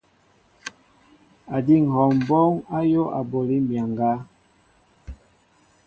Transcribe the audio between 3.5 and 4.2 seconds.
myaŋga.